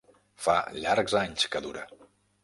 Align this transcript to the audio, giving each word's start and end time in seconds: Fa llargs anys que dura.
Fa 0.45 0.53
llargs 0.85 1.15
anys 1.19 1.45
que 1.57 1.61
dura. 1.67 1.85